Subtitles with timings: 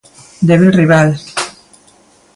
[0.47, 1.13] Débil rival.